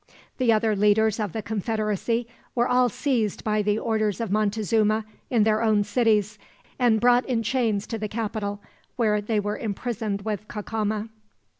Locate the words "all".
2.67-2.89